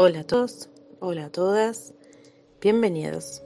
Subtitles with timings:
[0.00, 0.68] Hola a todos,
[1.00, 1.92] hola a todas,
[2.60, 3.42] bienvenidos.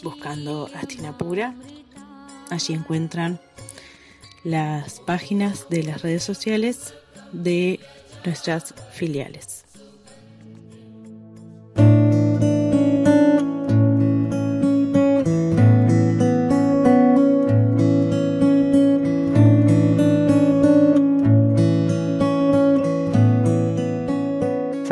[0.02, 1.54] buscando Astinapura.
[2.50, 3.38] Allí encuentran
[4.42, 6.94] las páginas de las redes sociales
[7.32, 7.80] de
[8.24, 9.64] nuestras filiales.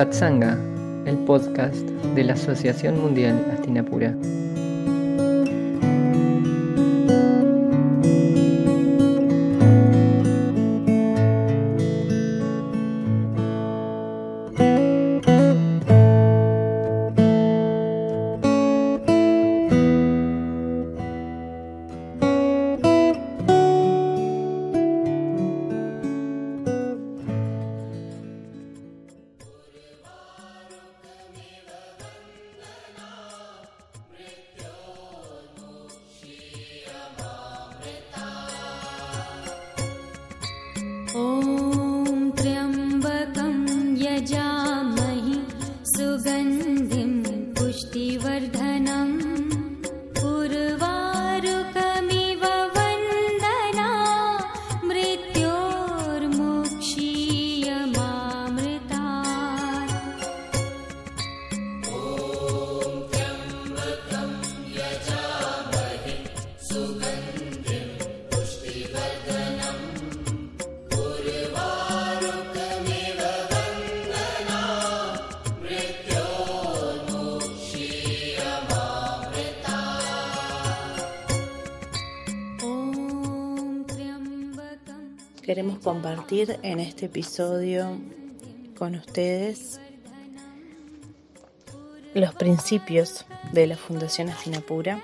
[0.00, 0.58] Satsanga,
[1.04, 1.76] el podcast
[2.14, 4.14] de la Asociación Mundial Astinapura.
[85.50, 87.98] Queremos compartir en este episodio
[88.78, 89.80] con ustedes
[92.14, 95.02] los principios de la Fundación Astinapura,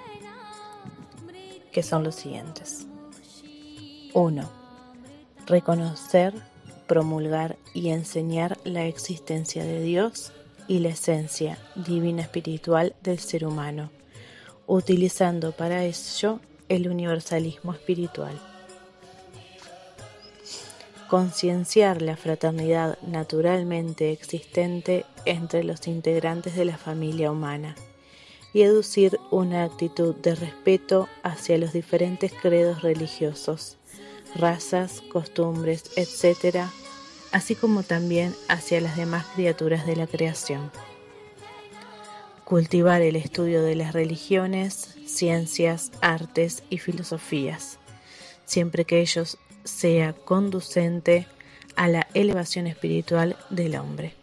[1.72, 2.86] que son los siguientes.
[4.14, 4.48] 1.
[5.46, 6.32] Reconocer,
[6.86, 10.32] promulgar y enseñar la existencia de Dios
[10.68, 13.90] y la esencia divina espiritual del ser humano,
[14.68, 16.38] utilizando para ello
[16.68, 18.40] el universalismo espiritual
[21.08, 27.74] concienciar la fraternidad naturalmente existente entre los integrantes de la familia humana
[28.52, 33.76] y educir una actitud de respeto hacia los diferentes credos religiosos,
[34.34, 36.64] razas, costumbres, etc.,
[37.32, 40.70] así como también hacia las demás criaturas de la creación.
[42.44, 47.78] Cultivar el estudio de las religiones, ciencias, artes y filosofías,
[48.44, 51.26] siempre que ellos sea conducente
[51.76, 54.14] a la elevación espiritual del hombre.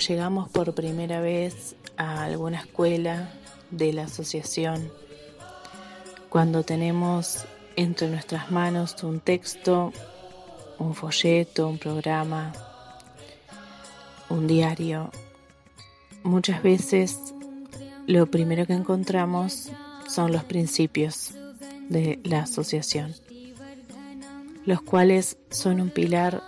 [0.00, 3.30] Llegamos por primera vez a alguna escuela
[3.70, 4.90] de la asociación,
[6.28, 7.44] cuando tenemos
[7.76, 9.92] entre nuestras manos un texto,
[10.78, 12.52] un folleto, un programa,
[14.28, 15.10] un diario,
[16.22, 17.18] muchas veces
[18.06, 19.70] lo primero que encontramos
[20.08, 21.32] son los principios
[21.88, 23.14] de la asociación,
[24.64, 26.42] los cuales son un pilar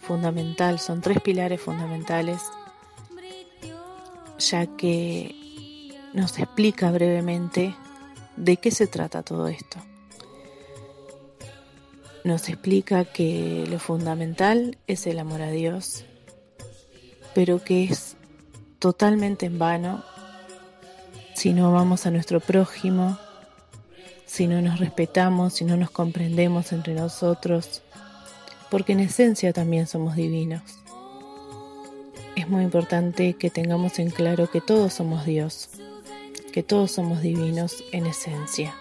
[0.00, 2.42] fundamental, son tres pilares fundamentales,
[4.50, 5.34] ya que
[6.12, 7.74] nos explica brevemente
[8.36, 9.78] de qué se trata todo esto.
[12.24, 16.04] Nos explica que lo fundamental es el amor a Dios,
[17.34, 18.16] pero que es
[18.78, 20.04] totalmente en vano
[21.34, 23.18] si no vamos a nuestro prójimo,
[24.26, 27.82] si no nos respetamos, si no nos comprendemos entre nosotros,
[28.70, 30.81] porque en esencia también somos divinos.
[32.34, 35.68] Es muy importante que tengamos en claro que todos somos Dios,
[36.52, 38.74] que todos somos divinos en esencia.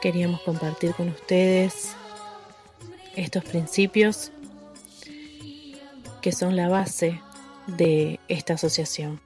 [0.00, 1.94] Queríamos compartir con ustedes
[3.14, 4.32] estos principios
[6.22, 7.20] que son la base
[7.66, 9.20] de esta asociación.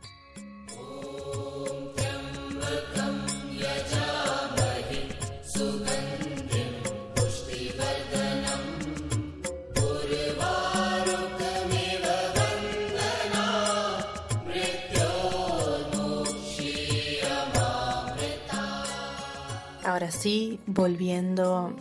[19.99, 21.75] Ahora sí, volviendo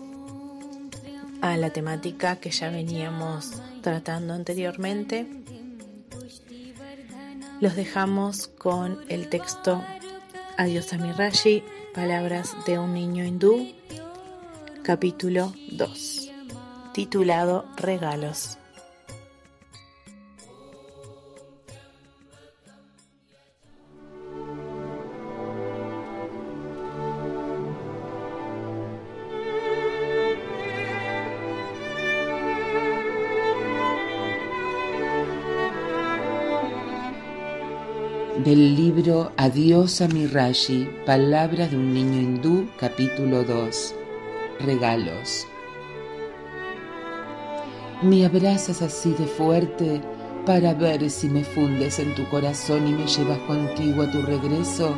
[1.40, 5.28] a la temática que ya veníamos tratando anteriormente,
[7.62, 9.84] los dejamos con el texto
[10.58, 13.72] Adiós a mi Rashi, Palabras de un niño hindú,
[14.82, 16.32] capítulo 2,
[16.94, 18.58] titulado Regalos.
[38.48, 43.94] Del libro Adiós a mi Rashi, Palabras de un niño hindú, capítulo 2.
[44.62, 45.46] Regalos.
[48.02, 50.02] Me abrazas así de fuerte
[50.46, 54.96] para ver si me fundes en tu corazón y me llevas contigo a tu regreso.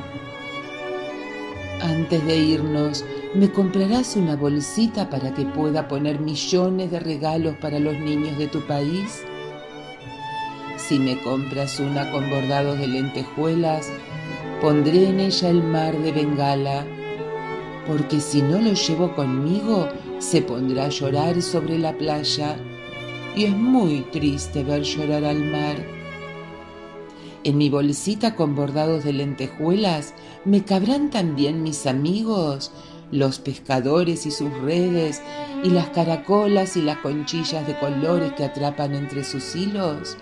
[1.81, 3.03] Antes de irnos,
[3.33, 8.45] ¿me comprarás una bolsita para que pueda poner millones de regalos para los niños de
[8.45, 9.23] tu país?
[10.89, 13.92] Si me compras una con bordados de lentejuelas,
[14.59, 16.83] pondré en ella el mar de Bengala,
[17.85, 19.87] porque si no lo llevo conmigo,
[20.18, 22.57] se pondrá a llorar sobre la playa,
[23.35, 25.75] y es muy triste ver llorar al mar.
[27.44, 32.71] En mi bolsita con bordados de lentejuelas me cabrán también mis amigos,
[33.11, 35.21] los pescadores y sus redes,
[35.63, 40.18] y las caracolas y las conchillas de colores que atrapan entre sus hilos.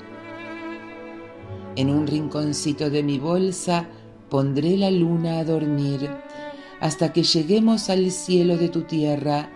[1.78, 3.88] En un rinconcito de mi bolsa
[4.32, 6.10] pondré la luna a dormir
[6.80, 9.48] hasta que lleguemos al cielo de tu tierra,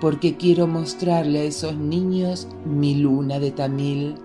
[0.00, 4.16] porque quiero mostrarle a esos niños mi luna de Tamil.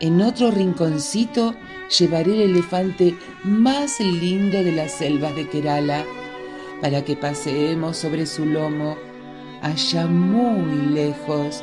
[0.00, 1.54] En otro rinconcito
[1.98, 3.14] llevaré el elefante
[3.44, 6.06] más lindo de las selvas de Kerala,
[6.80, 8.96] para que paseemos sobre su lomo,
[9.60, 11.62] allá muy lejos.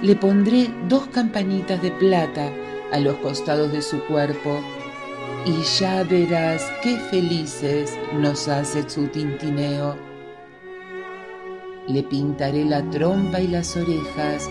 [0.00, 2.50] Le pondré dos campanitas de plata
[2.92, 4.60] a los costados de su cuerpo,
[5.44, 9.96] y ya verás qué felices nos hace su tintineo.
[11.88, 14.48] Le pintaré la trompa y las orejas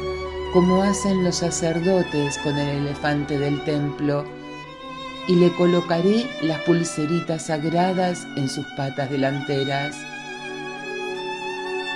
[0.54, 4.26] como hacen los sacerdotes con el elefante del templo,
[5.28, 9.96] y le colocaré las pulseritas sagradas en sus patas delanteras.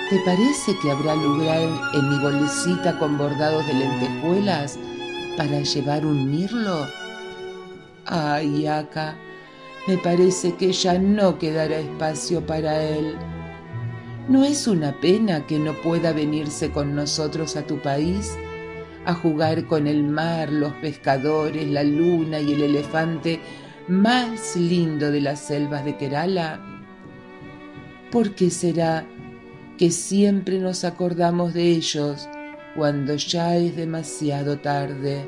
[0.08, 4.78] ¿Te parece que habrá lugar en mi bolsita con bordados de lentejuelas
[5.36, 6.86] para llevar un mirlo?
[8.06, 9.16] Ay, Aka,
[9.86, 13.14] me parece que ya no quedará espacio para él.
[14.28, 18.36] ¿No es una pena que no pueda venirse con nosotros a tu país
[19.04, 23.40] a jugar con el mar, los pescadores, la luna y el elefante
[23.86, 26.60] más lindo de las selvas de Kerala?
[28.10, 29.06] ¿Por qué será
[29.78, 32.28] que siempre nos acordamos de ellos
[32.76, 35.26] cuando ya es demasiado tarde?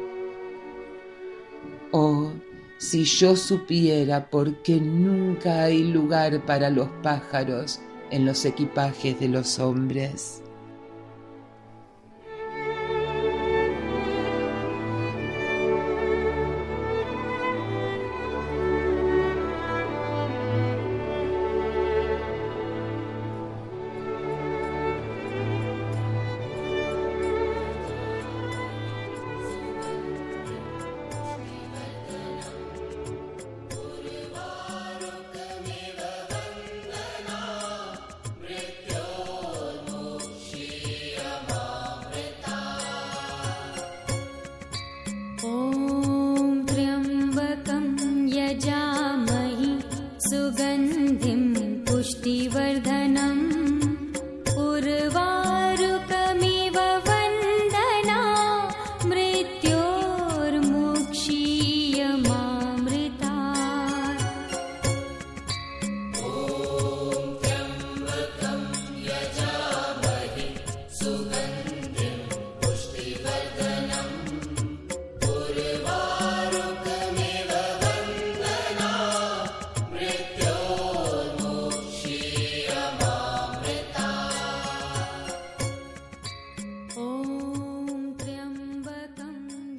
[1.91, 2.31] Oh,
[2.77, 9.29] si yo supiera por qué nunca hay lugar para los pájaros en los equipajes de
[9.29, 10.43] los hombres.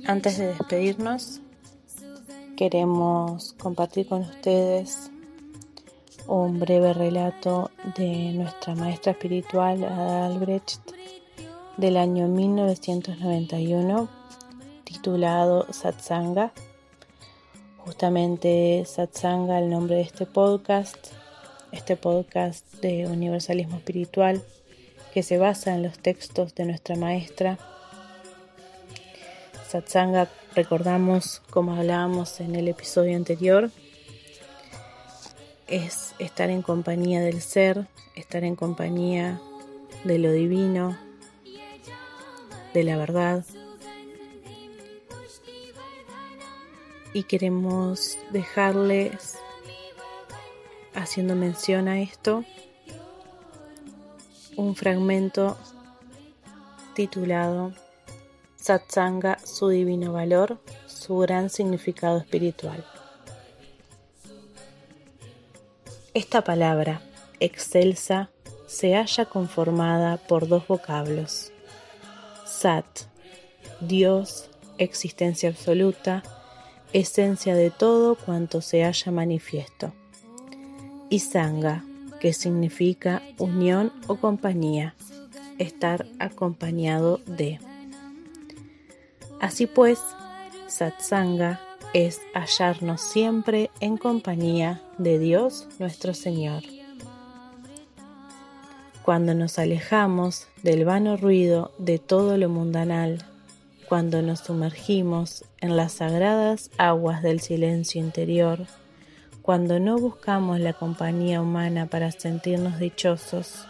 [0.09, 1.39] Antes de despedirnos,
[2.57, 5.11] queremos compartir con ustedes
[6.25, 10.81] un breve relato de nuestra maestra espiritual Ada Albrecht
[11.77, 14.09] del año 1991
[14.83, 16.53] titulado Satsanga.
[17.77, 21.09] Justamente Satsanga, el nombre de este podcast,
[21.71, 24.41] este podcast de universalismo espiritual
[25.13, 27.59] que se basa en los textos de nuestra maestra
[29.69, 33.69] Satsanga, recordamos, como hablábamos en el episodio anterior,
[35.67, 37.85] es estar en compañía del ser,
[38.15, 39.39] estar en compañía
[40.05, 40.97] de lo divino,
[42.73, 43.45] de la verdad.
[47.13, 49.37] Y queremos dejarles,
[50.95, 52.43] haciendo mención a esto,
[54.55, 55.59] un fragmento
[56.95, 57.71] titulado
[58.69, 62.85] Satsanga, su divino valor, su gran significado espiritual.
[66.13, 67.01] Esta palabra,
[67.39, 68.29] excelsa,
[68.67, 71.51] se halla conformada por dos vocablos.
[72.45, 72.85] Sat,
[73.81, 76.21] Dios, existencia absoluta,
[76.93, 79.93] esencia de todo cuanto se halla manifiesto.
[81.09, 81.83] Y Sangha,
[82.19, 84.93] que significa unión o compañía,
[85.57, 87.57] estar acompañado de.
[89.39, 89.99] Así pues,
[90.67, 91.61] satsanga
[91.93, 96.63] es hallarnos siempre en compañía de Dios nuestro Señor.
[99.03, 103.25] Cuando nos alejamos del vano ruido de todo lo mundanal,
[103.87, 108.67] cuando nos sumergimos en las sagradas aguas del silencio interior,
[109.41, 113.65] cuando no buscamos la compañía humana para sentirnos dichosos,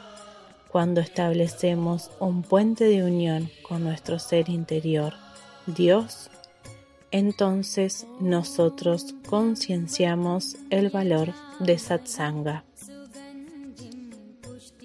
[0.67, 5.13] cuando establecemos un puente de unión con nuestro ser interior,
[5.75, 6.29] Dios,
[7.11, 12.63] entonces nosotros concienciamos el valor de satsanga.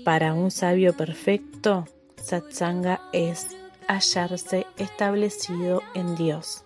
[0.05, 1.87] Para un sabio perfecto,
[2.23, 3.49] satsanga es
[3.89, 6.65] hallarse establecido en Dios.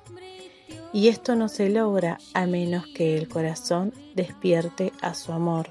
[0.92, 5.70] Y esto no se logra a menos que el corazón despierte a su amor,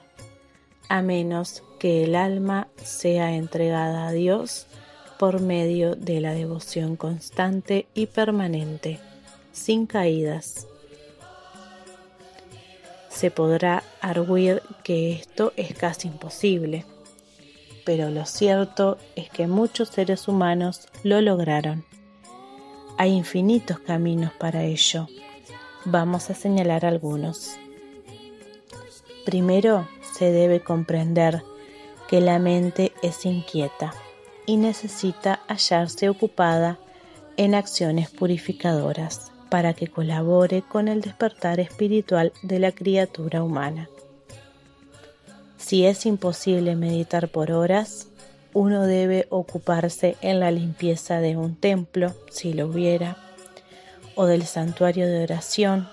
[0.87, 4.66] a menos que el alma sea entregada a Dios
[5.17, 8.99] por medio de la devoción constante y permanente,
[9.51, 10.67] sin caídas.
[13.09, 16.85] Se podrá arguir que esto es casi imposible,
[17.83, 21.83] pero lo cierto es que muchos seres humanos lo lograron.
[22.97, 25.07] Hay infinitos caminos para ello.
[25.85, 27.55] Vamos a señalar algunos.
[29.25, 31.43] Primero, se debe comprender
[32.07, 33.93] que la mente es inquieta
[34.47, 36.79] y necesita hallarse ocupada
[37.35, 43.89] en acciones purificadoras para que colabore con el despertar espiritual de la criatura humana.
[45.57, 48.07] Si es imposible meditar por horas,
[48.53, 53.17] uno debe ocuparse en la limpieza de un templo, si lo hubiera,
[54.15, 55.87] o del santuario de oración,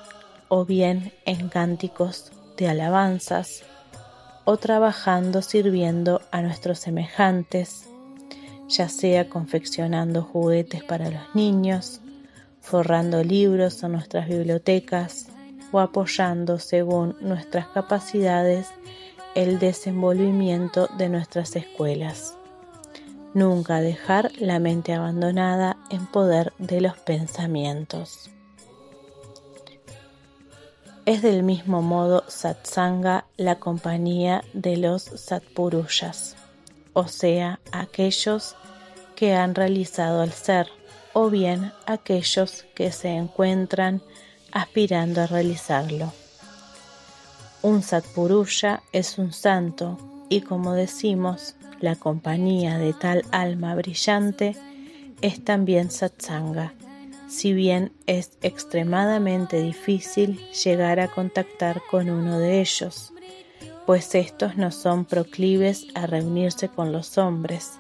[0.48, 3.64] o bien en cánticos de alabanzas,
[4.44, 7.88] o trabajando sirviendo a nuestros semejantes,
[8.68, 12.00] ya sea confeccionando juguetes para los niños,
[12.60, 15.28] forrando libros en nuestras bibliotecas
[15.72, 18.68] o apoyando según nuestras capacidades
[19.34, 22.36] el desenvolvimiento de nuestras escuelas.
[23.34, 28.30] Nunca dejar la mente abandonada en poder de los pensamientos.
[31.04, 36.36] Es del mismo modo satsanga la compañía de los satpuruyas,
[36.94, 38.56] o sea, aquellos
[39.14, 40.68] que han realizado el ser,
[41.12, 44.02] o bien aquellos que se encuentran
[44.50, 46.12] aspirando a realizarlo.
[47.62, 49.98] Un satpuruya es un santo
[50.28, 54.56] y como decimos, la compañía de tal alma brillante
[55.20, 56.72] es también satsanga
[57.34, 63.12] si bien es extremadamente difícil llegar a contactar con uno de ellos,
[63.86, 67.72] pues estos no son proclives a reunirse con los hombres,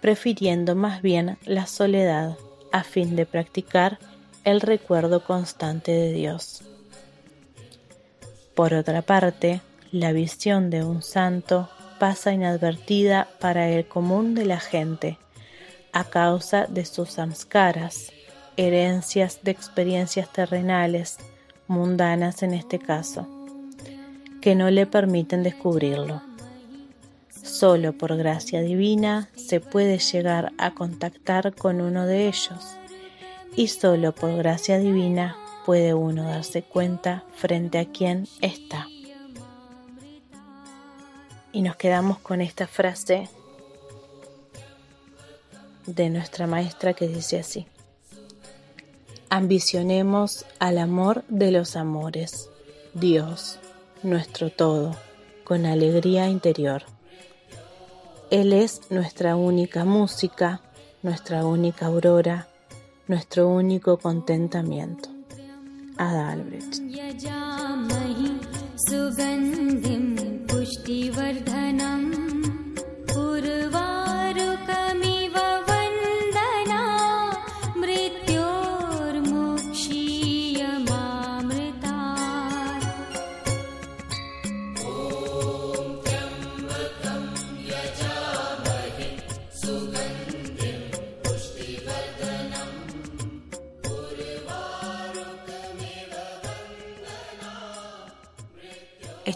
[0.00, 2.36] prefiriendo más bien la soledad
[2.72, 3.98] a fin de practicar
[4.44, 6.62] el recuerdo constante de Dios.
[8.54, 9.60] Por otra parte,
[9.92, 15.18] la visión de un santo pasa inadvertida para el común de la gente
[15.92, 18.12] a causa de sus samskaras,
[18.56, 21.16] herencias de experiencias terrenales,
[21.66, 23.26] mundanas en este caso,
[24.40, 26.22] que no le permiten descubrirlo.
[27.42, 32.76] Solo por gracia divina se puede llegar a contactar con uno de ellos
[33.56, 38.86] y solo por gracia divina puede uno darse cuenta frente a quién está.
[41.52, 43.28] Y nos quedamos con esta frase
[45.86, 47.66] de nuestra maestra que dice así.
[49.30, 52.50] Ambicionemos al amor de los amores,
[52.94, 53.58] Dios,
[54.02, 54.96] nuestro todo,
[55.44, 56.82] con alegría interior.
[58.30, 60.60] Él es nuestra única música,
[61.02, 62.48] nuestra única aurora,
[63.06, 65.08] nuestro único contentamiento.
[65.96, 66.80] Ada Albrecht.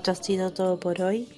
[0.03, 1.29] Esto ha sido todo por hoy.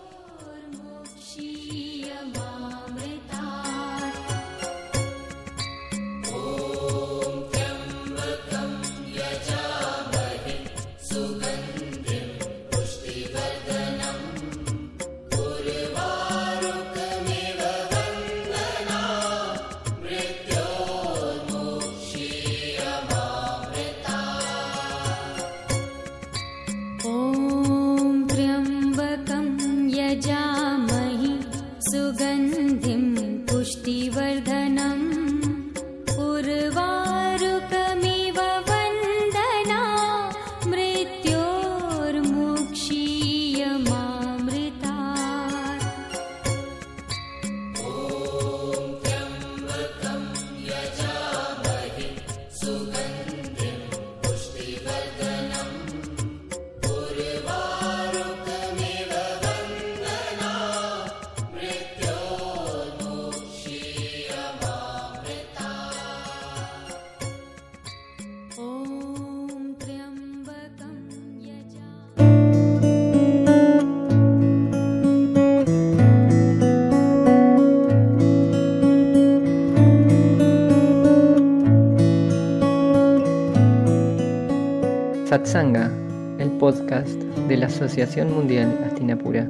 [85.33, 85.89] Satsanga,
[86.37, 87.09] el podcast
[87.47, 89.49] de la Asociación Mundial Astinapura.